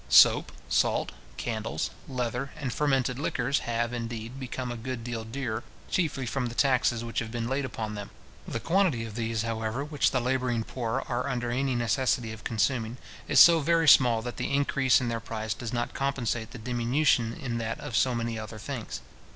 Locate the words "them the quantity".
7.93-9.05